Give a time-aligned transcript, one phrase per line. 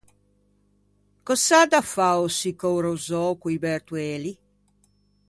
[1.25, 4.33] Cös’à da fâ o succao rosou co-i bertoeli?